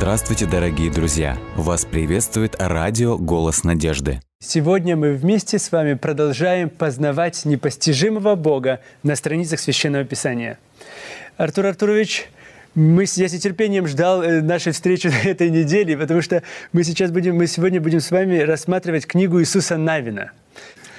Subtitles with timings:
[0.00, 1.36] Здравствуйте, дорогие друзья!
[1.56, 4.20] Вас приветствует радио «Голос надежды».
[4.38, 10.58] Сегодня мы вместе с вами продолжаем познавать непостижимого Бога на страницах Священного Писания.
[11.36, 12.30] Артур Артурович,
[12.74, 17.10] мы, я с нетерпением ждал э, нашей встречи на этой неделе, потому что мы сейчас
[17.10, 20.32] будем, мы сегодня будем с вами рассматривать книгу Иисуса Навина.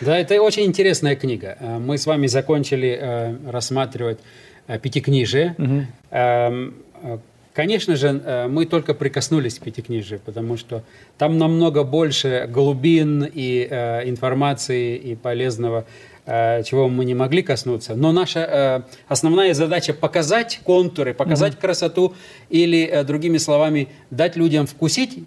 [0.01, 1.57] Да, это очень интересная книга.
[1.59, 4.19] Э, мы с вами закончили э, рассматривать
[4.79, 5.55] пятикнижие.
[5.57, 6.71] Угу.
[7.53, 10.83] Конечно же, мы только прикоснулись к пятикнижию, потому что
[11.17, 13.63] там намного больше глубин и
[14.05, 15.85] информации и полезного
[16.25, 17.95] Э, чего мы не могли коснуться.
[17.95, 21.61] Но наша э, основная задача показать контуры, показать угу.
[21.61, 22.13] красоту
[22.49, 25.17] или, э, другими словами, дать людям вкусить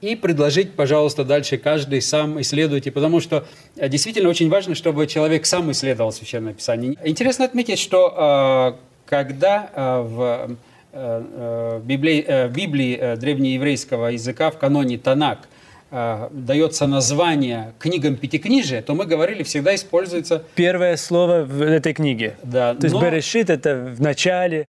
[0.00, 5.70] и предложить, пожалуйста, дальше каждый сам исследуйте, потому что действительно очень важно, чтобы человек сам
[5.70, 6.96] исследовал Священное Писание.
[7.04, 10.56] Интересно отметить, что когда в
[11.82, 15.40] Библии, Библии древнееврейского языка в каноне Танак–
[15.90, 20.42] э, дается название книгам Пятикнижия, то мы говорили, всегда используется...
[20.54, 22.36] Первое слово в этой книге.
[22.42, 22.74] Да.
[22.74, 23.02] То есть но...
[23.02, 24.66] Берешит– это в начале.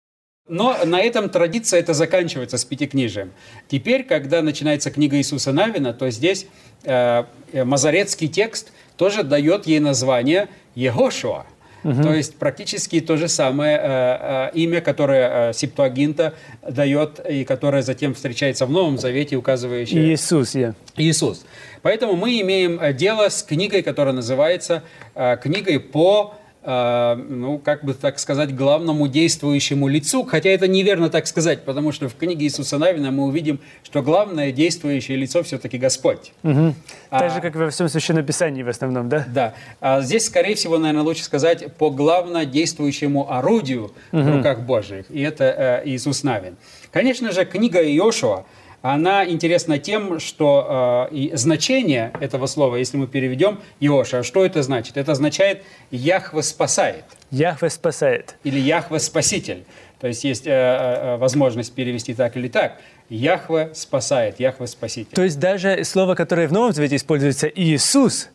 [0.47, 3.31] Но на этом традиция это заканчивается с Пятикнижием.
[3.69, 6.47] Теперь, когда начинается книга Иисуса Навина, то здесь
[6.83, 11.45] э, мазарецкий текст тоже дает ей название Егошуа.
[11.83, 12.01] Угу.
[12.01, 16.33] То есть практически то же самое э, э, имя, которое э, Септуагинта
[16.67, 20.13] дает и которое затем встречается в Новом Завете, указывающее...
[20.13, 20.75] Иисус, я.
[20.95, 21.45] Иисус.
[21.81, 24.83] Поэтому мы имеем э, дело с книгой, которая называется
[25.15, 26.35] э, книгой по
[26.66, 31.92] а, ну, как бы так сказать, главному действующему лицу, хотя это неверно так сказать, потому
[31.92, 36.31] что в книге Иисуса Навина мы увидим, что главное действующее лицо все-таки Господь.
[36.44, 36.73] Угу.
[37.09, 39.25] А, так же, как во всем Священном Писании в основном, да?
[39.28, 39.53] Да.
[39.81, 44.22] А здесь, скорее всего, наверное, лучше сказать по главно действующему орудию угу.
[44.22, 46.56] в руках Божьих, и это э, Иисус Навин.
[46.91, 48.46] Конечно же, книга Иошуа,
[48.83, 54.61] она интересна тем, что э, и значение этого слова, если мы переведем Иоша, что это
[54.61, 54.97] значит?
[54.97, 57.05] Это означает «Яхве спасает».
[57.31, 58.35] Яхве спасает.
[58.43, 59.63] Или Яхве спаситель.
[60.01, 62.81] То есть есть э, э, возможность перевести так или так.
[63.07, 65.16] Яхве спасает, Яхве спаситель.
[65.16, 68.29] То есть даже слово, которое в Новом Завете используется, Иисус,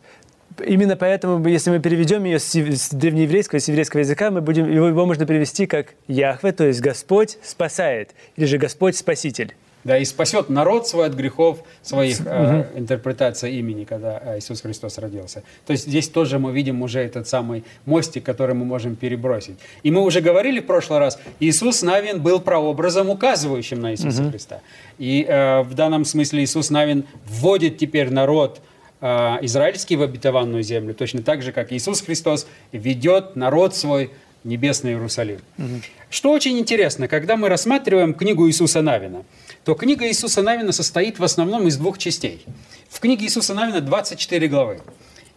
[0.65, 5.05] Именно поэтому, если мы переведем ее с древнееврейского, с еврейского языка, мы будем, его, его
[5.05, 9.53] можно перевести как Яхве, то есть Господь спасает, или же Господь Спаситель
[9.83, 14.97] да, и спасет народ свой от грехов своих э, интерпретация имени, когда э, Иисус Христос
[14.97, 15.43] родился.
[15.65, 19.57] То есть здесь тоже мы видим уже этот самый мостик, который мы можем перебросить.
[19.83, 24.31] И мы уже говорили в прошлый раз, Иисус Навин был прообразом, указывающим на Иисуса угу.
[24.31, 24.61] Христа.
[24.97, 28.61] И э, в данном смысле Иисус Навин вводит теперь народ
[29.01, 29.07] э,
[29.41, 34.11] израильский в обетованную землю, точно так же, как Иисус Христос ведет народ свой
[34.43, 35.39] небесный Иерусалим.
[35.57, 35.67] Угу.
[36.09, 39.23] Что очень интересно, когда мы рассматриваем книгу Иисуса Навина,
[39.63, 42.45] то книга Иисуса Навина состоит в основном из двух частей.
[42.89, 44.81] В книге Иисуса Навина 24 главы.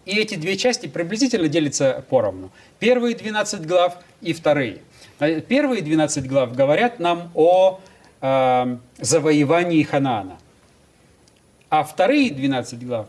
[0.04, 2.50] И эти две части приблизительно делятся поровну.
[2.78, 4.78] Первые 12 глав и вторые.
[5.18, 7.80] А первые 12 глав говорят нам о
[8.20, 10.38] э, завоевании Ханаана.
[11.70, 13.06] А вторые 12 глав,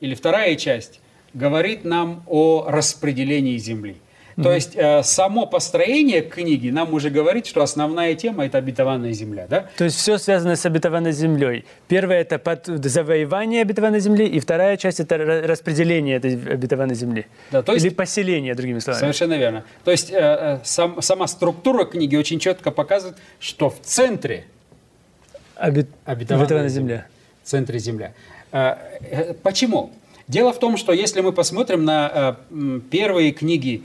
[0.00, 1.00] или вторая часть,
[1.34, 3.96] говорит нам о распределении земли.
[4.42, 9.46] То есть э, само построение книги нам уже говорит, что основная тема– это обетованная земля.
[9.48, 9.66] Да?
[9.78, 11.64] То есть все связано с обетованной землей.
[11.88, 17.26] Первое– это под завоевание обетованной земли, и вторая часть– это распределение этой обетованной земли.
[17.50, 19.00] Да, то есть, Или поселение, другими словами.
[19.00, 19.64] Совершенно верно.
[19.84, 24.44] То есть э, э сам, сама структура книги очень четко показывает, что в центре
[25.54, 25.88] Обет...
[26.04, 26.94] обетованная, обетованная земля.
[26.94, 27.06] земля.
[27.42, 28.12] В центре земля.
[28.52, 29.92] Э, э, почему?
[30.28, 33.84] Дело в том, что если мы посмотрим на э, первые книги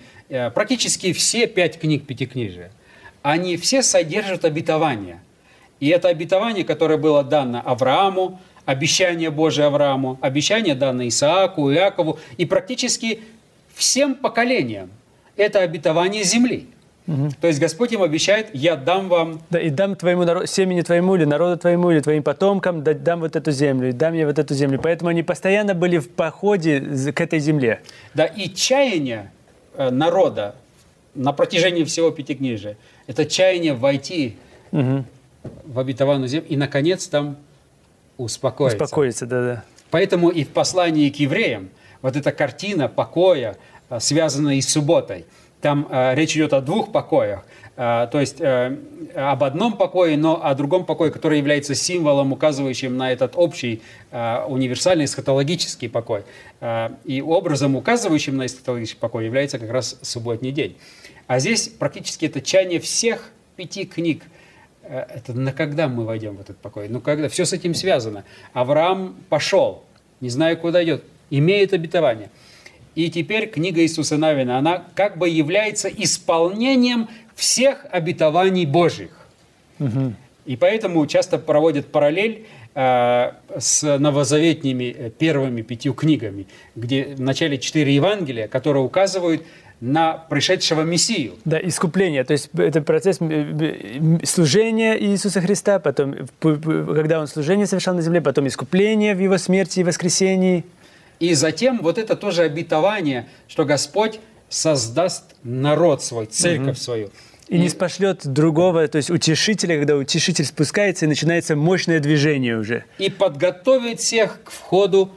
[0.53, 2.71] практически все пять книг Пятикнижия,
[3.21, 5.19] они все содержат обетование.
[5.79, 12.45] И это обетование, которое было дано Аврааму, обещание Божие Аврааму, обещание дано Исааку, Иакову и
[12.45, 13.19] практически
[13.73, 14.91] всем поколениям.
[15.35, 16.67] Это обетование земли.
[17.07, 17.29] Угу.
[17.41, 19.41] То есть Господь им обещает, я дам вам...
[19.49, 23.35] Да, и дам твоему народ, семени твоему, или народу твоему, или твоим потомкам, дам вот
[23.35, 24.79] эту землю, и дам я вот эту землю.
[24.81, 27.81] Поэтому они постоянно были в походе к этой земле.
[28.13, 29.41] Да, и чаяние Э,
[29.78, 30.56] народа
[31.16, 32.78] на протяжении всего Пятикнижия.
[33.08, 34.38] Это чаяние войти
[34.72, 35.03] угу.
[35.66, 37.38] в обетованную землю и, наконец, там
[38.18, 38.84] успокоиться.
[38.84, 39.64] Успокоиться, да-да.
[39.90, 41.70] Поэтому и в послании к евреям
[42.02, 43.58] вот эта картина покоя,
[43.90, 45.26] э, связанная и с субботой,
[45.59, 47.46] там э, речь идет о двух покоях.
[47.78, 48.78] Э, то есть э,
[49.16, 53.82] об одном покое, но о другом покое, который является символом, указывающим на этот общий
[54.12, 56.23] э, универсальный эсхатологический покой.
[57.06, 60.78] И образом, указывающим на эсхатологический покой, является как раз субботний день.
[61.28, 64.23] А здесь практически это чаяние всех пяти книг
[64.84, 66.90] это на когда мы войдем в этот покой?
[66.90, 67.29] Ну, когда?
[67.29, 68.26] Все с этим связано.
[68.52, 69.84] Авраам пошел,
[70.20, 72.29] не знаю, куда идет, имеет обетование.
[72.94, 77.08] И теперь книга Иисуса Навина, она как бы является исполнением
[77.41, 79.09] всех обетований Божьих.
[79.79, 80.14] Угу.
[80.46, 82.46] И поэтому часто проводят параллель
[82.76, 86.46] э, с новозаветными э, первыми пятью книгами,
[86.76, 89.41] где в начале четыре Евангелия, которые указывают
[89.79, 91.34] на пришедшего Мессию.
[91.43, 92.23] Да, искупление.
[92.23, 98.47] То есть это процесс служения Иисуса Христа, потом, когда Он служение совершал на земле, потом
[98.47, 100.64] искупление в Его смерти и воскресении.
[101.20, 106.84] И затем вот это тоже обетование, что Господь создаст народ свой, церковь угу.
[106.84, 107.09] свою.
[107.51, 112.57] И, и не спошлет другого, то есть утешителя, когда утешитель спускается, и начинается мощное движение
[112.57, 112.85] уже.
[112.97, 115.11] И подготовит всех к входу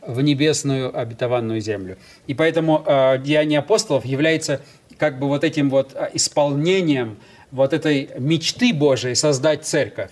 [0.00, 1.98] в небесную обетованную землю.
[2.26, 4.62] И поэтому э, Деяние апостолов является
[4.96, 7.18] как бы вот этим вот э, исполнением
[7.50, 10.10] вот этой мечты Божией создать церковь.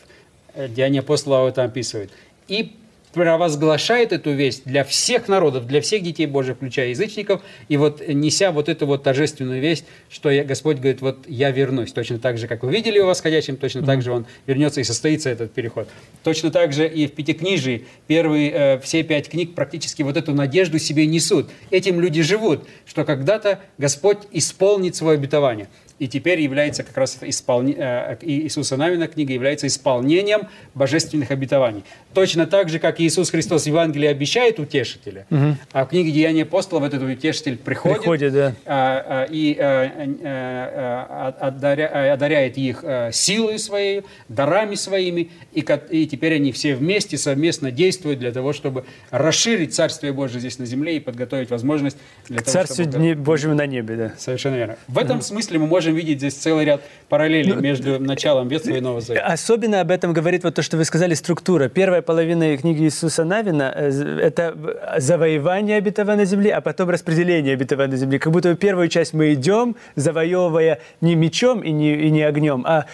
[0.52, 2.10] Э, Деяние апостолов это описывает.
[2.46, 2.76] И
[3.14, 8.50] провозглашает эту весть для всех народов, для всех детей Божьих, включая язычников, и вот неся
[8.50, 12.48] вот эту вот торжественную весть, что я, Господь говорит, вот я вернусь, точно так же,
[12.48, 13.86] как вы видели его восходящим, точно mm-hmm.
[13.86, 15.88] так же он вернется и состоится этот переход.
[16.22, 20.78] Точно так же и в Пятикнижии первые, э, все пять книг практически вот эту надежду
[20.78, 21.48] себе несут.
[21.70, 25.68] Этим люди живут, что когда-то Господь исполнит свое обетование
[25.98, 27.74] и теперь является как раз исполни...
[27.78, 31.84] Э, Иисуса Навина книга является исполнением божественных обетований.
[32.12, 35.56] Точно так же, как Иисус Христос в Евангелии обещает утешителя, угу.
[35.72, 38.54] а в книге Деяния апостолов этот утешитель приходит, приходит да.
[38.66, 39.90] а, а, и а,
[40.24, 47.70] а, одаря, одаряет их силой своей, дарами своими, и, и теперь они все вместе совместно
[47.70, 51.96] действуют для того, чтобы расширить Царствие Божие здесь на земле и подготовить возможность
[52.28, 53.14] для К того, Царствию чтобы...
[53.14, 54.12] Божьему на небе, да.
[54.18, 54.76] Совершенно верно.
[54.88, 55.24] В этом угу.
[55.24, 59.02] смысле мы можем можем видеть здесь целый ряд параллелей ну, между началом Ветхого и Нового
[59.02, 59.26] Завета.
[59.26, 61.68] Особенно об этом говорит вот то, что вы сказали, структура.
[61.68, 64.54] Первая половина книги Иисуса Навина э,– это
[64.98, 68.18] завоевание обетованной земли, а потом распределение обетованной земли.
[68.18, 72.86] Как будто первую часть мы идем, завоевывая не мечом и не, и не огнем, а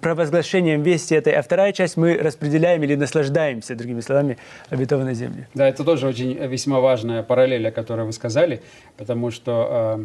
[0.00, 4.36] провозглашением вести этой, а вторая часть мы распределяем или наслаждаемся, другими словами,
[4.70, 5.44] обетованной землей.
[5.54, 8.60] Да, это тоже очень весьма важная параллель, о которой вы сказали,
[8.96, 10.04] потому что э,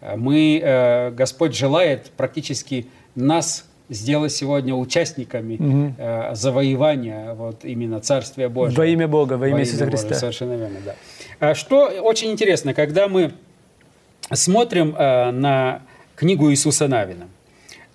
[0.00, 6.34] мы, э, Господь желает практически нас сделать сегодня участниками угу.
[6.36, 8.80] завоевания вот именно Царствия Божьего.
[8.80, 10.08] Во имя Бога, во имя во Иисуса имя Христа.
[10.08, 10.78] Божия, совершенно верно,
[11.40, 11.54] да.
[11.54, 13.32] Что очень интересно, когда мы
[14.30, 15.80] смотрим на
[16.16, 17.28] книгу Иисуса Навина,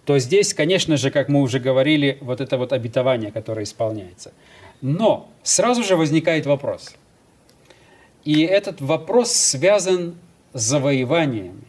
[0.05, 4.33] то здесь, конечно же, как мы уже говорили, вот это вот обетование, которое исполняется.
[4.81, 6.93] Но сразу же возникает вопрос.
[8.25, 10.15] И этот вопрос связан
[10.53, 11.63] с завоеваниями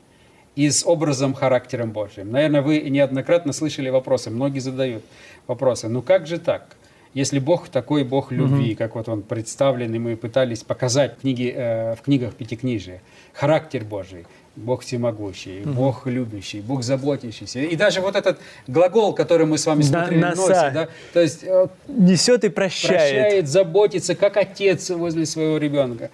[0.56, 2.30] и с образом, характером Божьим.
[2.30, 5.04] Наверное, вы неоднократно слышали вопросы, многие задают
[5.46, 5.88] вопросы.
[5.88, 6.76] Ну как же так?
[7.14, 8.78] Если Бог такой Бог любви, угу.
[8.78, 13.00] как вот он представлен, и мы пытались показать в, книге, э, в книгах Пятикнижия,
[13.32, 15.70] характер Божий, Бог всемогущий, угу.
[15.70, 17.60] Бог любящий, Бог заботящийся.
[17.60, 21.44] И даже вот этот глагол, который мы с вами смотрели, На, носит, да, то есть
[21.44, 22.90] э, несет и прощает.
[22.90, 26.10] Прощает, заботится, как отец возле своего ребенка.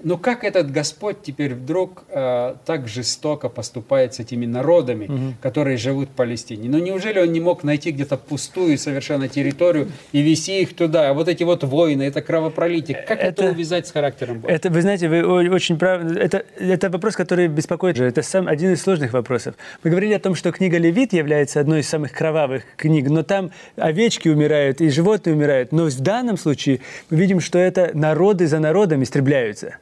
[0.00, 5.34] Но как этот Господь теперь вдруг э, так жестоко поступает с этими народами, угу.
[5.40, 6.68] которые живут в Палестине?
[6.68, 11.10] Ну неужели он не мог найти где-то пустую совершенно территорию и вести их туда?
[11.10, 14.52] А вот эти вот войны, это кровопролитие, как это, это увязать с характером Бога?
[14.52, 16.16] Это, вы знаете, вы очень правы.
[16.16, 17.98] Это, это вопрос, который беспокоит.
[17.98, 19.56] Это сам один из сложных вопросов.
[19.82, 23.50] Мы говорили о том, что книга Левит является одной из самых кровавых книг, но там
[23.76, 25.72] овечки умирают и животные умирают.
[25.72, 29.78] Но в данном случае мы видим, что это народы за народом истребляются.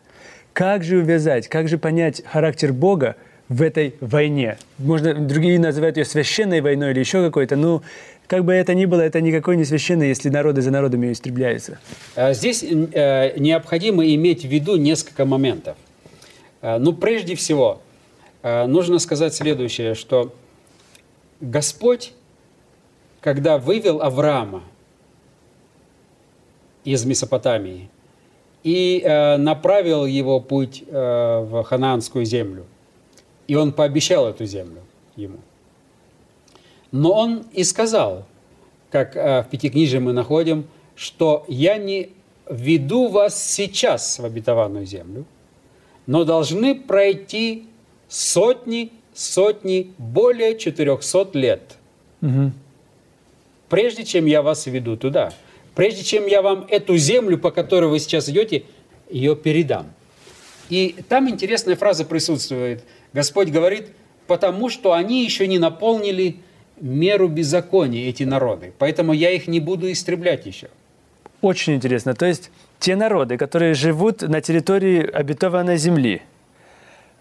[0.56, 3.16] Как же увязать, как же понять характер Бога
[3.50, 4.56] в этой войне?
[4.78, 7.82] Можно, другие называют ее священной войной или еще какой-то, ну,
[8.26, 11.78] как бы это ни было, это никакой не священный, если народы за народами истребляются.
[12.14, 15.76] А здесь э, необходимо иметь в виду несколько моментов.
[16.62, 17.82] Э, ну, прежде всего,
[18.42, 20.34] э, нужно сказать следующее, что
[21.42, 22.14] Господь,
[23.20, 24.62] когда вывел Авраама
[26.82, 27.90] из Месопотамии,
[28.66, 32.66] и э, направил его путь э, в ханаанскую землю.
[33.46, 34.80] И он пообещал эту землю
[35.14, 35.38] ему.
[36.90, 38.24] Но он и сказал,
[38.90, 42.10] как э, в Пятикнижии мы находим, что «я не
[42.50, 45.26] веду вас сейчас в обетованную землю,
[46.08, 47.68] но должны пройти
[48.08, 51.76] сотни, сотни, более 400 лет,
[52.20, 52.50] угу.
[53.68, 55.32] прежде чем я вас веду туда»
[55.76, 58.64] прежде чем я вам эту землю, по которой вы сейчас идете,
[59.08, 59.92] ее передам.
[60.68, 62.82] И там интересная фраза присутствует.
[63.12, 63.90] Господь говорит,
[64.26, 66.38] потому что они еще не наполнили
[66.80, 68.72] меру беззакония, эти народы.
[68.78, 70.68] Поэтому я их не буду истреблять еще.
[71.40, 72.14] Очень интересно.
[72.14, 76.22] То есть те народы, которые живут на территории обетованной земли,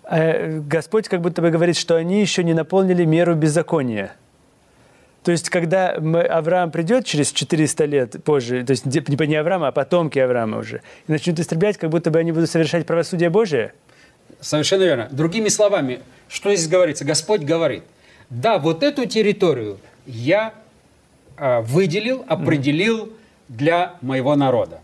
[0.09, 4.15] э, Господь как будто бы говорит, что они еще не наполнили меру беззакония.
[5.25, 9.63] То есть, когда мы, Авраам придет через 400 лет позже, то есть не, не Авраам,
[9.63, 13.73] а потомки Авраама уже, и начнут истреблять, как будто бы они будут совершать правосудие Божие?
[14.39, 15.07] Совершенно верно.
[15.09, 17.05] Другими словами, что здесь говорится?
[17.05, 17.81] Господь говорит,
[18.29, 20.53] да, вот эту территорию я
[21.37, 23.11] э, выделил, определил
[23.49, 24.81] для моего народа.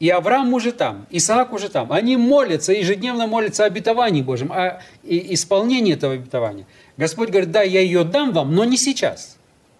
[0.00, 1.92] И Авраам уже там, Исаак уже там.
[1.92, 6.64] Они молятся, ежедневно молятся о обетовании Божьем, о исполнении этого обетования.
[6.96, 9.36] Господь говорит, да, я ее дам вам, но не сейчас.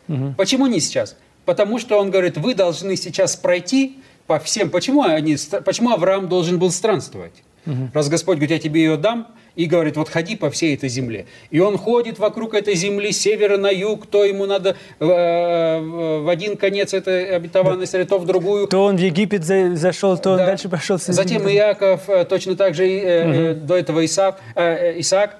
[0.08, 0.34] Угу.
[0.36, 1.16] Почему не сейчас?
[1.44, 4.70] Потому что он говорит, вы должны сейчас пройти по всем.
[4.70, 7.42] Почему, они, почему Авраам должен был странствовать?
[7.66, 7.90] Угу.
[7.94, 11.26] Раз Господь говорит, я тебе ее дам, и говорит, вот ходи по всей этой земле.
[11.50, 16.28] И он ходит вокруг этой земли с севера на юг, то ему надо э, в
[16.28, 18.66] один конец этой обетованной страны, то в другую.
[18.68, 20.42] То он в Египет за, зашел, то да.
[20.42, 20.98] он дальше пошел.
[20.98, 23.60] С Затем Иаков, э, точно так же э, угу.
[23.66, 25.38] до этого Исаак, э, Исаак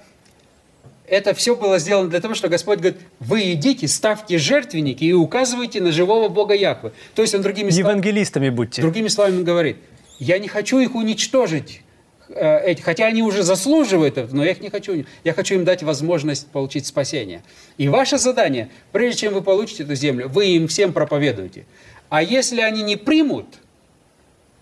[1.13, 5.83] это все было сделано для того, что Господь говорит, вы идите, ставьте жертвенники и указывайте
[5.83, 6.93] на живого Бога Яхвы.
[7.15, 7.99] То есть он другими словами...
[7.99, 8.81] Евангелистами будьте.
[8.81, 9.77] Другими словами он говорит,
[10.19, 11.83] я не хочу их уничтожить,
[12.31, 15.05] э, эти, хотя они уже заслуживают это, но я их не хочу.
[15.23, 17.43] Я хочу им дать возможность получить спасение.
[17.77, 21.67] И ваше задание, прежде чем вы получите эту землю, вы им всем проповедуете.
[22.09, 23.45] А если они не примут,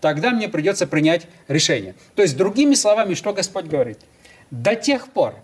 [0.01, 1.95] тогда мне придется принять решение.
[2.13, 3.99] То есть, другими словами, что Господь говорит?
[4.49, 5.35] До тех пор,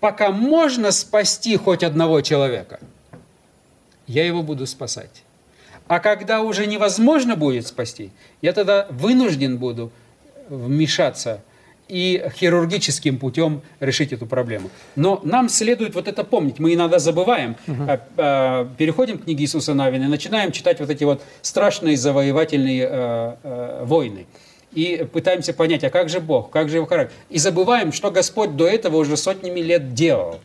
[0.00, 2.80] пока можно спасти хоть одного человека,
[4.06, 5.22] я его буду спасать.
[5.88, 8.10] А когда уже невозможно будет спасти,
[8.42, 9.92] я тогда вынужден буду
[10.48, 11.42] вмешаться
[11.88, 14.70] и хирургическим путем решить эту проблему.
[14.96, 16.58] Но нам следует вот это помнить.
[16.58, 17.84] Мы иногда забываем, угу.
[18.76, 23.84] переходим к книге Иисуса Навина и начинаем читать вот эти вот страшные завоевательные э, э,
[23.84, 24.26] войны
[24.76, 27.16] и пытаемся понять, а как же Бог, как же его характер.
[27.30, 30.38] И забываем, что Господь до этого уже сотнями лет делал.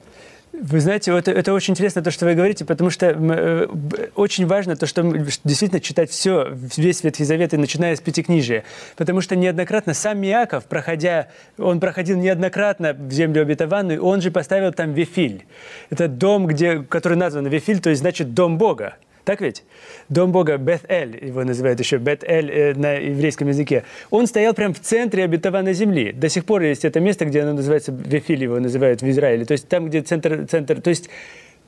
[0.54, 3.68] Вы знаете, это, это очень интересно, то, что вы говорите, потому что э,
[4.16, 5.02] очень важно то, что
[5.44, 8.64] действительно читать все, весь Ветхий Завет, и начиная с Пятикнижия.
[8.98, 14.74] Потому что неоднократно сам Иаков, проходя, он проходил неоднократно в землю обетованную, он же поставил
[14.74, 15.46] там Вифиль.
[15.90, 18.96] Это дом, где, который назван Вифиль, то есть значит дом Бога.
[19.24, 19.64] Так ведь?
[20.10, 23.84] Дом Бога Бет-Эль, его называют еще Бет-Эль э, на еврейском языке.
[24.10, 26.12] Он стоял прямо в центре обетованной земли.
[26.12, 29.46] До сих пор есть это место, где оно называется Вефиль, его называют в Израиле.
[29.46, 31.10] То есть там, где центр, центр то есть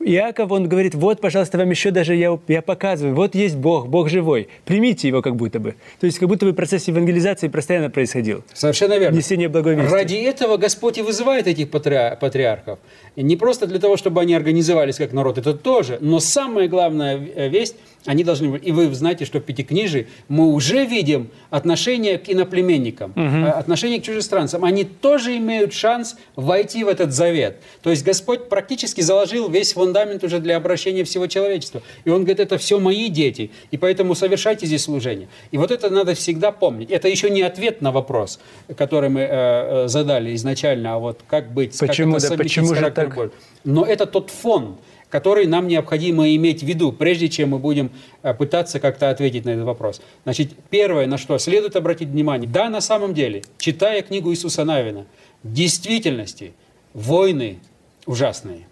[0.00, 4.10] Иаков, он говорит, вот, пожалуйста, вам еще даже я, я показываю, вот есть Бог, Бог
[4.10, 5.76] живой, примите его как будто бы.
[6.00, 8.44] То есть как будто бы процесс евангелизации постоянно происходил.
[8.52, 9.16] Совершенно верно.
[9.16, 9.92] Несение благой вести.
[9.92, 12.78] Ради этого Господь и вызывает этих патриархов.
[13.16, 17.16] И не просто для того, чтобы они организовались как народ, это тоже, но самая главная
[17.16, 18.66] весть– они должны быть.
[18.66, 23.46] И вы знаете, что в Пятикнижии мы уже видим отношение к иноплеменникам, угу.
[23.58, 24.64] отношение к чужестранцам.
[24.64, 27.60] Они тоже имеют шанс войти в этот завет.
[27.82, 31.82] То есть Господь практически заложил весь фундамент уже для обращения всего человечества.
[32.04, 35.28] И Он говорит, это все мои дети, и поэтому совершайте здесь служение.
[35.50, 36.90] И вот это надо всегда помнить.
[36.90, 38.38] Это еще не ответ на вопрос,
[38.76, 42.90] который мы э, э задали изначально, а вот как быть, почему, как да, почему же
[42.90, 43.16] так?
[43.64, 44.76] Но это тот фон,
[45.14, 47.92] который нам необходимо иметь в виду, прежде чем мы будем
[48.24, 50.02] э, пытаться как-то ответить на этот вопрос.
[50.24, 55.06] Значит, первое, на что следует обратить внимание, да, на самом деле, читая книгу Иисуса Навина,
[55.44, 56.52] в действительности
[56.94, 57.60] войны
[58.06, 58.66] ужасные.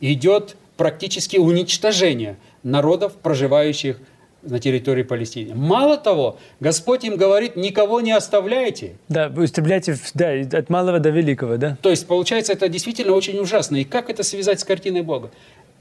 [0.00, 3.98] Идет практически уничтожение народов, проживающих
[4.42, 5.54] на территории Палестины.
[5.54, 8.96] Мало того, Господь им говорит, никого не оставляйте.
[9.08, 11.76] Да, вы истребляйте да, от малого до великого, да?
[11.80, 13.76] То есть, получается, это действительно очень ужасно.
[13.76, 15.30] И как это связать с картиной Бога?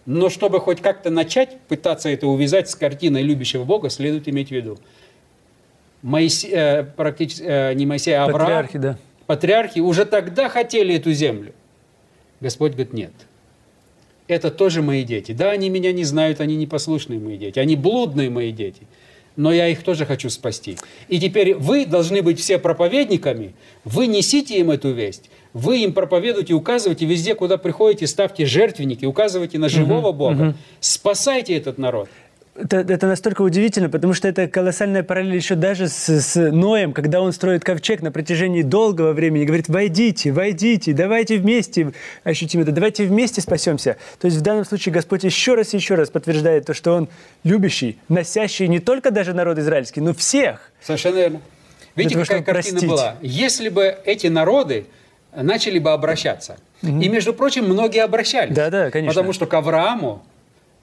[0.05, 4.51] Но чтобы хоть как-то начать пытаться это увязать с картиной любящего Бога, следует иметь в
[4.51, 4.77] виду.
[6.01, 8.97] Моисей, э, практически, э, не Моисей, а Авраам, патриархи, да.
[9.27, 11.53] патриархи уже тогда хотели эту землю.
[12.39, 13.13] Господь говорит, нет.
[14.27, 15.33] Это тоже мои дети.
[15.33, 18.81] Да, они меня не знают, они непослушные мои дети, они блудные мои дети–
[19.35, 20.77] но я их тоже хочу спасти.
[21.07, 23.53] И теперь вы должны быть все проповедниками,
[23.83, 29.57] вы несите им эту весть, вы им проповедуете, указывайте везде, куда приходите, ставьте жертвенники, указывайте
[29.57, 30.53] на живого угу, Бога, угу.
[30.79, 32.09] спасайте этот народ
[32.55, 37.21] это, это настолько удивительно, потому что это колоссальная параллель еще даже с, с Ноем, когда
[37.21, 41.93] он строит ковчег на протяжении долгого времени, говорит, войдите, войдите, давайте вместе
[42.23, 43.97] ощутим это, давайте вместе спасемся.
[44.19, 47.09] То есть в данном случае Господь еще раз и еще раз подтверждает то, что Он
[47.43, 50.71] любящий, носящий не только даже народ израильский, но всех.
[50.81, 51.41] Совершенно верно.
[51.95, 52.89] Видите, того, какая картина простить.
[52.89, 53.15] была?
[53.21, 54.85] Если бы эти народы
[55.35, 56.99] начали бы обращаться, угу.
[56.99, 58.55] и, между прочим, многие обращались.
[58.55, 59.13] Да, да, конечно.
[59.13, 60.23] Потому что к Аврааму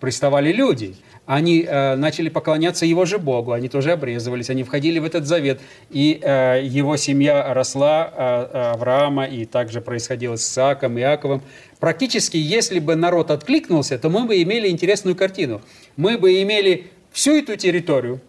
[0.01, 0.97] приставали люди.
[1.27, 5.61] Они э, начали поклоняться его же Богу, они тоже обрезывались, они входили в этот завет.
[5.91, 11.43] И э, его семья росла, э, Авраама, и также происходило с Исааком, Иаковым.
[11.81, 15.61] Практически, если бы народ откликнулся, то мы бы имели интересную картину.
[15.97, 18.21] Мы бы имели всю эту территорию,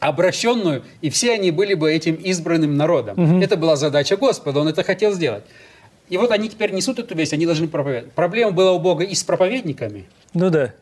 [0.00, 3.18] обращенную, и все они были бы этим избранным народом.
[3.18, 3.42] Угу.
[3.42, 5.44] Это была задача Господа, Он это хотел сделать.
[6.08, 8.12] И вот они теперь несут эту весть, они должны проповедовать.
[8.12, 10.06] Проблема была у Бога и с проповедниками.
[10.34, 10.72] Ну да.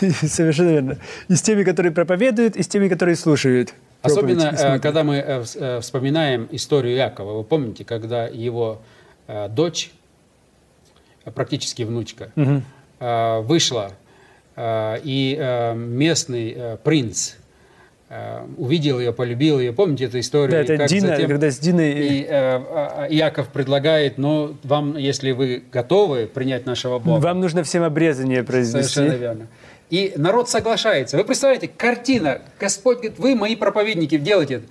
[0.00, 0.98] Совершенно верно.
[1.28, 3.74] И с теми, которые проповедуют, и с теми, которые слушают.
[4.02, 7.38] Особенно, э, когда мы э, э, вспоминаем историю Якова.
[7.38, 8.80] Вы помните, когда его
[9.50, 9.92] дочь,
[11.34, 12.62] практически внучка, угу.
[13.42, 13.92] вышла,
[14.58, 17.34] и местный принц
[18.56, 19.72] увидел ее, полюбил ее.
[19.72, 20.50] Помните эту историю?
[20.50, 21.28] Да, это как Дина, затем...
[21.28, 21.92] когда с Диной...
[21.92, 27.20] И э, Яков предлагает, ну, вам, если вы готовы принять нашего Бога...
[27.20, 28.94] Вам нужно всем обрезание произвести.
[28.94, 29.46] Совершенно верно.
[29.90, 31.16] И народ соглашается.
[31.16, 32.42] Вы представляете, картина.
[32.58, 34.64] Господь говорит, вы, мои проповедники, делайте это.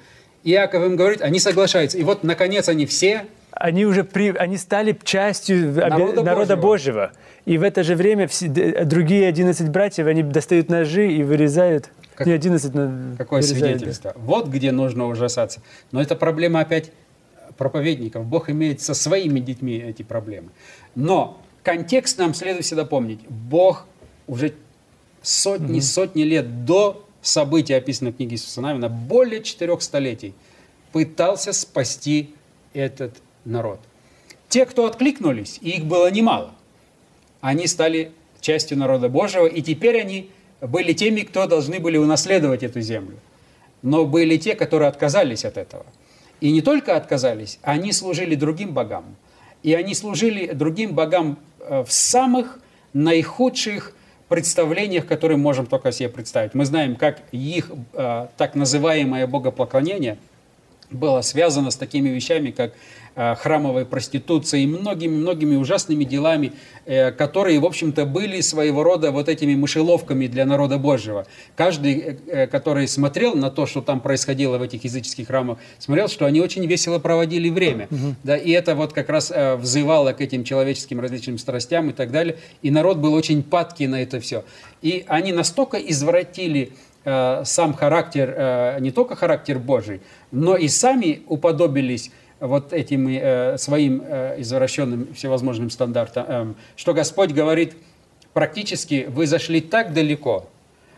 [0.44, 1.98] И Иаков им говорит, они соглашаются.
[1.98, 3.26] И вот, наконец, они все...
[3.52, 4.36] Они уже при...
[4.36, 7.12] они стали частью народа, народа Божьего.
[7.12, 7.12] Божьего.
[7.46, 8.48] И в это же время все...
[8.50, 14.12] другие 11 братьев, они достают ножи и вырезают как, не 11 на Какое свидетельство?
[14.14, 14.20] Да.
[14.20, 15.62] Вот где нужно ужасаться.
[15.94, 16.92] Но это проблема опять
[17.58, 18.26] проповедников.
[18.26, 20.50] Бог имеет со своими детьми эти проблемы.
[20.96, 23.22] Но контекст нам следует всегда помнить.
[23.30, 23.86] Бог
[24.28, 24.54] уже
[25.22, 25.82] сотни, угу.
[25.82, 30.34] сотни лет до событий, описанных в книге Иисуса Навина, более четырех столетий,
[30.92, 32.34] пытался спасти
[32.74, 33.80] этот народ.
[34.50, 36.52] Те, кто откликнулись, и их было немало,
[37.40, 38.12] они стали
[38.42, 43.18] частью народа Божьего, и теперь они были теми, кто должны были унаследовать эту землю.
[43.82, 45.86] Но были те, которые отказались от этого.
[46.42, 49.06] И не только отказались, они служили другим богам.
[49.64, 52.60] И они служили другим богам э, в самых
[52.94, 53.94] наихудших
[54.30, 56.54] представлениях, которые можем только себе представить.
[56.54, 60.18] Мы знаем, как их э, так называемое богопоклонение
[60.92, 62.74] было связано с такими вещами, как
[63.22, 66.54] Э, храмовой проституцией и многими-многими ужасными делами,
[66.86, 71.26] э, которые, в общем-то, были своего рода вот этими мышеловками для народа Божьего.
[71.58, 76.26] Каждый, э, который смотрел на то, что там происходило в этих языческих храмах, смотрел, что
[76.28, 77.90] они очень весело проводили время.
[77.92, 78.16] Угу.
[78.24, 82.38] Да, и это вот как раз взывало к этим человеческим различным страстям и так далее.
[82.62, 84.46] И народ был очень падкий на это все.
[84.82, 86.72] И они настолько извратили
[87.46, 94.36] сам характер, не только характер Божий, но и сами уподобились вот этим э, своим э,
[94.40, 97.76] извращенным всевозможным стандартам, э, что Господь говорит,
[98.34, 100.50] практически вы зашли так далеко,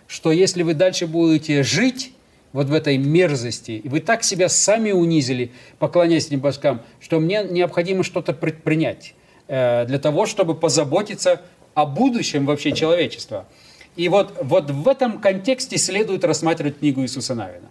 [0.07, 2.13] что если вы дальше будете жить
[2.53, 8.33] вот в этой мерзости, вы так себя сами унизили, поклоняясь башкам, что мне необходимо что-то
[8.33, 9.15] предпринять
[9.47, 11.41] э, для того, чтобы позаботиться
[11.73, 13.47] о будущем вообще человечества.
[13.95, 17.69] И вот, вот в этом контексте следует рассматривать книгу Иисуса Навина.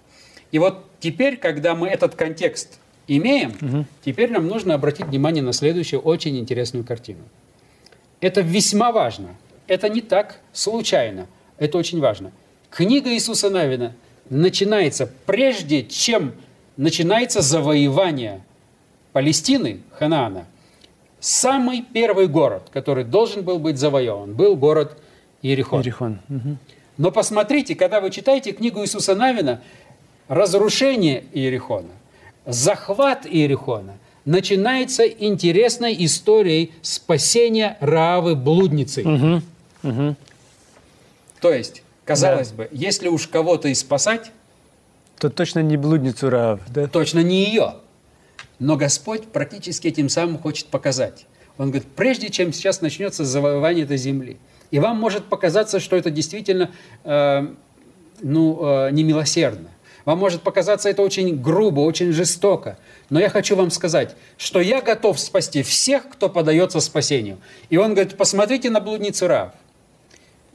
[0.52, 3.87] И вот теперь, когда мы этот контекст имеем, угу.
[4.04, 7.20] теперь нам нужно обратить внимание на следующую очень интересную картину.
[8.20, 9.37] Это весьма важно.
[9.66, 11.26] Это не так случайно.
[11.59, 12.33] Это очень важно.
[12.70, 13.94] Книга Иисуса Навина
[14.28, 16.33] начинается прежде, чем
[16.76, 18.42] начинается завоевание
[19.12, 20.46] Палестины, Ханаана.
[21.18, 24.98] Самый первый город, который должен был быть завоеван, был город
[25.42, 25.81] Иерихон.
[25.81, 26.18] Иерихон.
[26.29, 26.57] Угу.
[26.98, 29.62] Но посмотрите, когда вы читаете книгу Иисуса Навина,
[30.29, 31.88] разрушение Иерихона,
[32.46, 39.03] захват Иерихона начинается интересной историей спасения Раавы блудницы.
[39.03, 39.42] Угу.
[39.83, 40.16] Угу.
[41.40, 42.57] То есть, казалось да.
[42.57, 44.31] бы, если уж кого-то и спасать,
[45.18, 46.87] то точно не блудницу Раав, да?
[46.87, 47.76] Точно не ее.
[48.59, 51.26] Но Господь практически этим самым хочет показать.
[51.60, 54.38] Он говорит, прежде чем сейчас начнется завоевание этой земли,
[54.70, 56.70] и вам может показаться, что это действительно
[57.04, 57.48] э,
[58.22, 59.68] ну, э, немилосердно.
[60.06, 62.78] Вам может показаться это очень грубо, очень жестоко.
[63.10, 67.36] Но я хочу вам сказать, что я готов спасти всех, кто подается спасению.
[67.68, 69.52] И он говорит, посмотрите на блудницу Рав.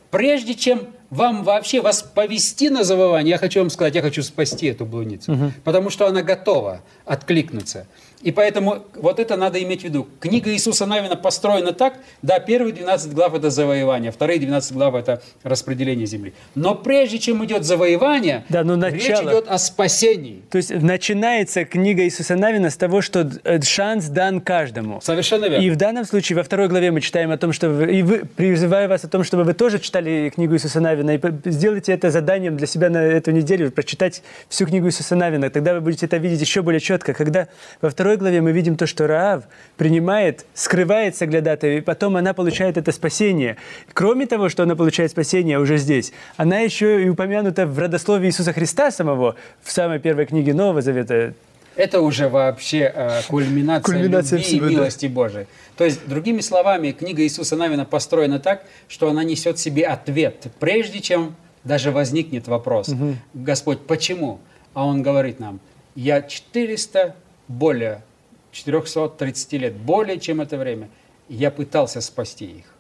[0.10, 4.66] Прежде чем вам вообще вас повести на завоевание, я хочу вам сказать, я хочу спасти
[4.68, 5.34] эту блудницу.
[5.34, 5.52] Угу.
[5.64, 7.86] Потому что она готова откликнуться.
[8.26, 10.08] И поэтому вот это надо иметь в виду.
[10.20, 15.22] Книга Иисуса Навина построена так, да, первые 12 глав– это завоевание, вторые 12 глав– это
[15.44, 16.34] распределение земли.
[16.56, 18.98] Но прежде чем идет завоевание, да, но начало...
[18.98, 20.42] речь идет о спасении.
[20.50, 25.02] То есть начинается книга Иисуса Навина с того, что э, шанс дан каждому.
[25.02, 25.64] Совершенно верно.
[25.64, 28.26] И в данном случае, во второй главе мы читаем о том, что вы, и вы,
[28.26, 31.20] призываю вас о том, чтобы вы тоже читали книгу Иисуса Навина, и
[31.52, 35.52] сделайте это заданием для себя на эту неделю, прочитать всю книгу Иисуса Навина.
[35.52, 37.14] Тогда вы будете это видеть еще более четко.
[37.14, 37.50] Когда
[37.82, 39.44] во второй второй главе мы видим то, что Раав
[39.78, 43.58] принимает, скрывает соглядатая, и потом она получает это спасение.
[43.94, 48.54] Кроме того, что она получает спасение уже здесь, она еще и упомянута в родословии Иисуса
[48.54, 51.34] Христа самого, в самой первой книге Нового Завета,
[51.76, 54.76] это уже вообще э, кульминация, Кульминация любви всего, и да.
[54.76, 55.46] милости Божией.
[55.76, 60.48] То есть, другими словами, книга Иисуса Навина построена так, что она несет в себе ответ,
[60.62, 62.90] прежде чем даже возникнет вопрос,
[63.34, 64.40] Господь, почему?
[64.74, 65.60] А Он говорит нам,
[65.96, 67.14] я 400,
[67.48, 68.04] более
[68.52, 70.90] 430 лет, более чем это время,
[71.28, 72.76] я пытался спасти их.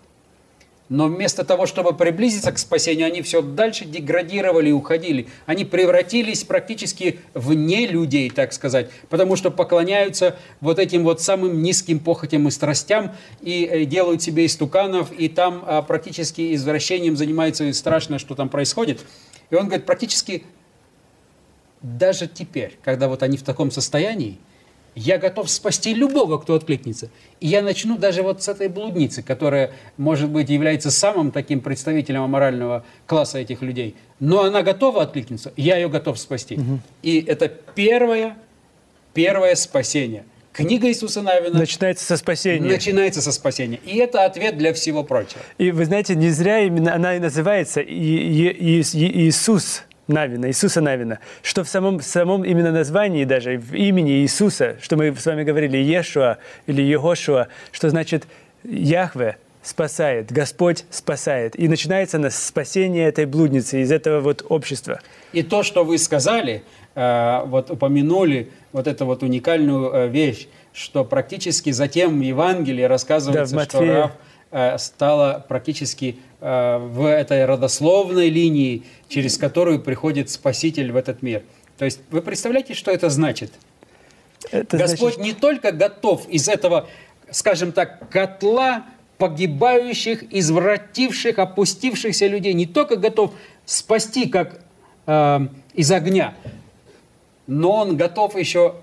[0.87, 5.27] Но вместо того, чтобы приблизиться к спасению, они все дальше деградировали и уходили.
[5.47, 11.99] Они превратились практически вне людей, так сказать, потому что поклоняются вот этим вот самым низким
[11.99, 17.73] похотям и страстям и э, делают себе истуканов, и там а, практически извращением занимаются, и
[17.73, 19.03] страшно, что там происходит.
[19.49, 20.43] И он говорит, практически
[21.81, 24.37] даже теперь, когда вот они в таком состоянии,
[24.95, 27.09] я готов спасти любого, кто откликнется.
[27.41, 32.23] И я начну даже вот с этой блудницы, которая, может быть, является самым таким представителем
[32.23, 33.95] аморального класса этих людей.
[34.19, 36.57] Но она готова откликнуться, я ее готов спасти.
[37.03, 38.37] И это первое,
[39.13, 40.23] первое спасение.
[40.53, 42.65] Книга Иисуса Навина начинается со спасения.
[42.69, 43.79] начинается со спасения.
[43.85, 45.41] И это ответ для всего прочего.
[45.57, 50.81] И вы знаете, не зря именно она и называется И- И- И- Иисус Навина, Иисуса
[50.81, 55.43] Навина, что в самом, самом именно названии даже, в имени Иисуса, что мы с вами
[55.43, 56.37] говорили, Иешуа
[56.67, 58.27] или Егошуа, что значит
[58.63, 61.57] Яхве спасает, Господь спасает.
[61.59, 65.01] И начинается на спасение этой блудницы из этого вот общества.
[65.33, 66.63] И то, что вы сказали,
[66.93, 73.55] э, вот упомянули вот эту вот уникальную э, вещь, что практически затем в Евангелии рассказывается,
[73.55, 73.79] Да, в что.
[73.81, 74.11] Рав
[74.77, 81.43] стала практически э, в этой родословной линии, через которую приходит Спаситель в этот мир.
[81.77, 83.51] То есть вы представляете, что это значит?
[84.51, 86.87] Это Господь значит, не только готов из этого,
[87.31, 88.85] скажем так, котла
[89.17, 93.33] погибающих, извративших, опустившихся людей, не только готов
[93.65, 94.61] спасти, как
[95.05, 95.39] э,
[95.73, 96.33] из огня,
[97.47, 98.75] но Он готов еще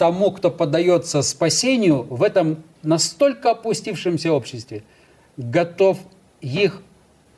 [0.00, 4.82] тому, кто поддается спасению в этом настолько опустившемся обществе,
[5.36, 5.98] готов
[6.40, 6.80] их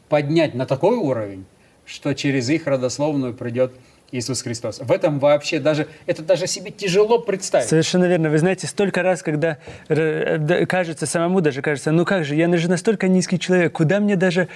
[0.08, 1.44] поднять на такой уровень,
[1.84, 3.72] что через их родословную придет
[4.12, 4.78] Иисус Христос.
[4.78, 7.66] В этом вообще даже, это даже себе тяжело представить.
[7.68, 8.30] Совершенно верно.
[8.30, 12.70] Вы знаете, столько раз, когда э, кажется, самому даже кажется, ну как же, я же
[12.70, 14.46] настолько низкий человек, куда мне даже,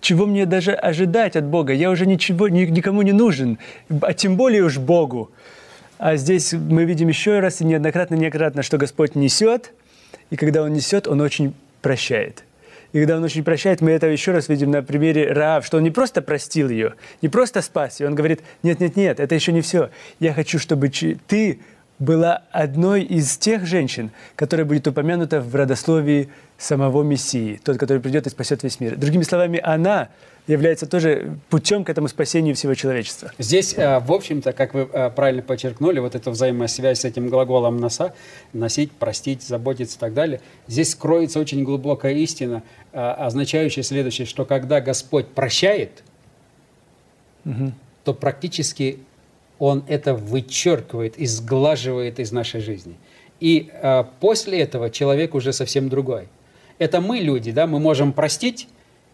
[0.00, 1.74] чего мне даже ожидать от Бога?
[1.74, 3.58] Я уже ничего, ни- никому не нужен,
[4.00, 5.30] а тем более уж Богу.
[6.00, 9.74] А здесь мы видим еще раз и неоднократно, неоднократно, что Господь несет,
[10.30, 12.42] и когда Он несет, Он очень прощает.
[12.92, 15.82] И когда Он очень прощает, мы это еще раз видим на примере Раав, что Он
[15.82, 19.90] не просто простил ее, не просто спас ее, Он говорит, нет-нет-нет, это еще не все.
[20.20, 21.60] Я хочу, чтобы ты
[21.98, 28.26] была одной из тех женщин, которая будет упомянута в родословии самого Мессии, тот, который придет
[28.26, 28.96] и спасет весь мир.
[28.96, 30.08] Другими словами, она
[30.46, 33.32] является тоже путем к этому спасению всего человечества.
[33.38, 37.76] Здесь, э, в общем-то, как вы э, правильно подчеркнули, вот эта взаимосвязь с этим глаголом
[37.76, 38.14] носа,
[38.52, 44.44] носить, простить, заботиться и так далее, здесь кроется очень глубокая истина, э, означающая следующее, что
[44.44, 46.02] когда Господь прощает,
[48.04, 48.98] то практически
[49.58, 52.96] Он это вычеркивает и сглаживает из нашей жизни.
[53.40, 53.70] И
[54.20, 56.28] после этого человек уже совсем другой.
[56.78, 58.68] Это мы, люди, да, мы можем простить,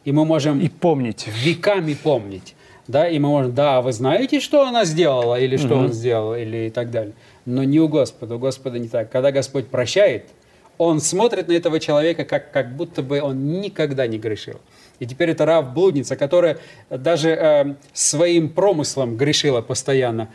[0.06, 1.26] и мы можем И помнить.
[1.44, 2.54] веками помнить.
[2.88, 6.34] Да, и мы можем, да, а вы знаете, что она сделала, или что он сделал,
[6.36, 7.12] или и так далее.
[7.44, 9.10] Но не у Господа, у Господа не так.
[9.10, 10.22] Когда Господь прощает,
[10.78, 14.60] Он смотрит на этого человека, как, как будто бы он никогда не грешил.
[15.00, 16.58] И теперь это Рав блудница, которая
[16.90, 20.28] даже э, своим промыслом грешила постоянно.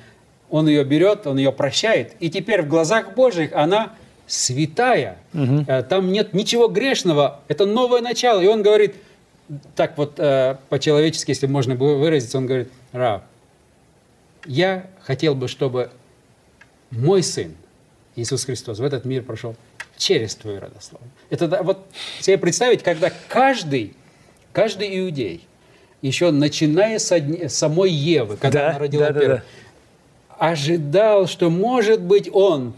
[0.50, 3.94] Он ее берет, он ее прощает, и теперь в глазах Божьих она
[4.28, 5.18] святая.
[5.34, 8.42] Э, Там нет ничего грешного, это новое начало.
[8.42, 8.96] И он говорит,
[9.76, 13.22] так вот э, по-человечески, если можно было выразиться, он говорит, Рав,
[14.46, 15.90] я хотел бы, чтобы
[16.92, 17.54] мой сын,
[18.16, 19.56] Иисус Христос, в этот мир прошел
[19.98, 21.12] через твою родословную.
[21.30, 21.86] Это да, вот
[22.20, 23.94] себе представить, когда каждый,
[24.52, 25.46] каждый иудей,
[26.02, 29.38] еще начиная с одни- самой Евы, когда Да, она родила да, да, первого,
[30.30, 30.36] да.
[30.48, 32.74] ожидал, что может быть он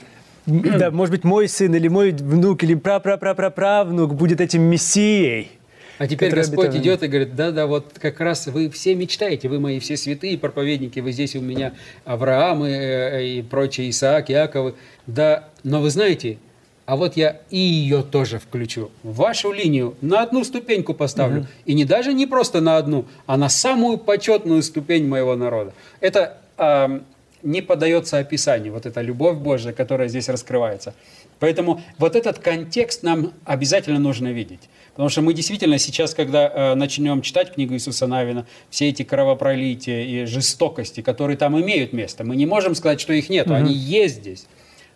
[0.46, 5.52] Да, может быть, мой сын или мой внук или пра-пра-пра-пра-правнук будет этим мессией.
[5.98, 6.82] А теперь Господь обетован.
[6.82, 11.00] идет и говорит, да-да, вот как раз вы все мечтаете, вы мои все святые проповедники,
[11.00, 14.76] вы здесь у меня Авраам и, э, и прочие, Исаак, Иаков,
[15.06, 16.38] да, но вы знаете,
[16.86, 21.74] а вот я и ее тоже включу, в вашу линию, на одну ступеньку поставлю, и
[21.74, 25.74] не даже не просто на одну, а на самую почетную ступень моего народа.
[26.02, 27.06] Это ам,
[27.42, 30.94] не поддается описанию, вот эта любовь Божья, которая здесь раскрывается.
[31.40, 34.62] Поэтому вот этот контекст нам обязательно нужно видеть.
[34.94, 40.04] Потому что мы действительно сейчас, когда э, начнем читать книгу Иисуса Навина, все эти кровопролития
[40.04, 43.56] и жестокости, которые там имеют место, мы не можем сказать, что их нет, угу.
[43.56, 44.46] они есть здесь.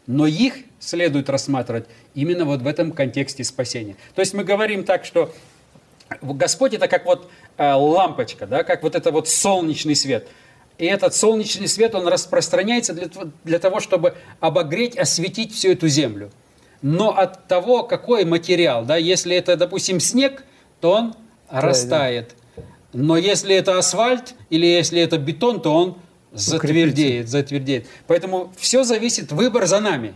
[0.05, 3.95] Но их следует рассматривать именно вот в этом контексте спасения.
[4.13, 5.33] То есть мы говорим так, что
[6.21, 10.27] Господь это как вот э, лампочка, да, как вот это вот солнечный свет.
[10.77, 13.07] И этот солнечный свет, он распространяется для,
[13.43, 16.31] для того, чтобы обогреть, осветить всю эту землю.
[16.81, 20.43] Но от того, какой материал, да, если это, допустим, снег,
[20.79, 21.15] то он
[21.51, 22.35] да, растает.
[22.55, 22.63] Да.
[22.93, 25.97] Но если это асфальт или если это бетон, то он
[26.31, 27.87] затвердеет, затвердеет.
[28.05, 30.15] Поэтому все зависит, выбор за нами.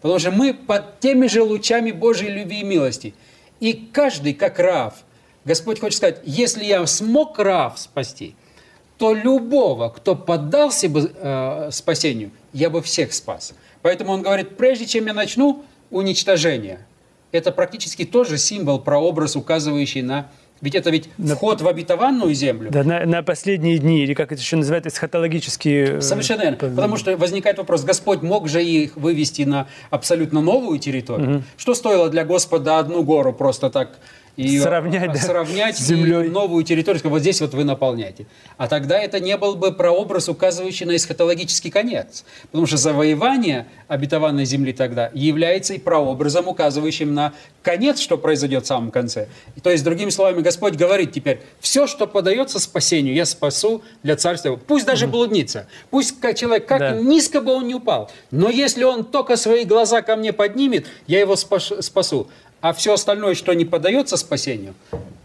[0.00, 3.14] Потому что мы под теми же лучами Божьей любви и милости.
[3.60, 4.94] И каждый, как Рав,
[5.44, 8.34] Господь хочет сказать, если я смог Рав спасти,
[8.98, 13.54] то любого, кто поддался бы э, спасению, я бы всех спас.
[13.82, 15.64] Поэтому он говорит, прежде чем я начну,
[15.94, 16.86] уничтожения.
[17.32, 20.30] Это практически тоже символ, прообраз, указывающий на
[20.60, 22.70] ведь это ведь на, вход в обетованную землю.
[22.70, 25.96] Да, на, на последние дни, или как это еще называется, эсхатологические...
[25.96, 26.56] Э, Совершенно верно.
[26.56, 31.30] Потому что возникает вопрос, Господь мог же их вывести на абсолютно новую территорию?
[31.30, 31.42] Угу.
[31.58, 33.98] Что стоило для Господа одну гору просто так
[34.36, 36.28] и сравнять, да, сравнять с землей.
[36.28, 38.26] новую территорию, вот здесь вот вы наполняете.
[38.56, 42.24] А тогда это не был бы прообраз, указывающий на эсхатологический конец.
[42.50, 48.66] Потому что завоевание обетованной земли тогда является и прообразом, указывающим на конец, что произойдет в
[48.66, 49.28] самом конце.
[49.62, 54.56] То есть, другими словами, Господь говорит теперь, все, что подается спасению, я спасу для царства.
[54.56, 56.92] Пусть даже блудница, пусть человек, как да.
[56.92, 61.20] низко бы он не упал, но если он только свои глаза ко мне поднимет, я
[61.20, 62.28] его спасу
[62.64, 64.72] а все остальное, что не поддается спасению,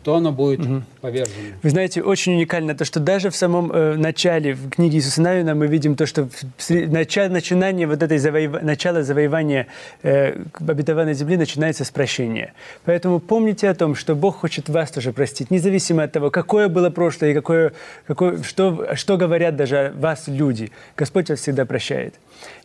[0.04, 0.84] то оно будет угу.
[1.00, 1.56] повержено.
[1.64, 5.56] Вы знаете, очень уникально то, что даже в самом э, начале в книге Иисуса Навина
[5.56, 6.28] мы видим то, что
[6.68, 8.62] начало, начинание вот этой завоев...
[8.62, 9.68] начала завоевания
[10.04, 12.52] э, обетованной земли начинается с прощения.
[12.84, 16.90] Поэтому помните о том, что Бог хочет вас тоже простить, независимо от того, какое было
[16.90, 17.72] прошлое и какое,
[18.06, 20.72] какое, что, что говорят даже вас люди.
[20.98, 22.16] Господь вас всегда прощает.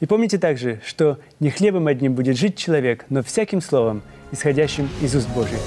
[0.00, 5.14] И помните также, что не хлебом одним будет жить человек, но всяким словом, исходящим из
[5.14, 5.60] уст Божьих.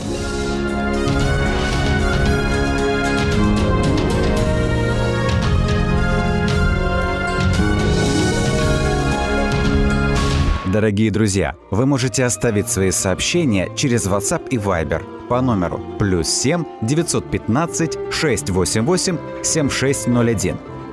[10.77, 16.65] Дорогие друзья, вы можете оставить свои сообщения через WhatsApp и Viber по номеру плюс 7
[16.81, 20.76] 915 688 7601